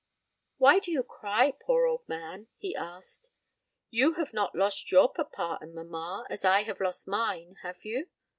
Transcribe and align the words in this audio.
"Why 0.57 0.79
do 0.79 0.91
you 0.91 1.03
cry, 1.03 1.51
poor 1.51 1.85
old 1.85 2.09
man?" 2.09 2.47
he 2.57 2.75
asked. 2.75 3.29
"You 3.91 4.13
have 4.13 4.33
not 4.33 4.55
lost 4.55 4.91
your 4.91 5.13
papa 5.13 5.59
and 5.61 5.75
mamma, 5.75 6.25
as 6.27 6.43
I 6.43 6.63
have 6.63 6.81
lost 6.81 7.07
mine, 7.07 7.57
have 7.61 7.85
you? 7.85 8.07